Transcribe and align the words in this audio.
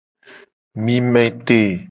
Mi 0.87 0.97
me 1.11 1.25
te. 1.47 1.61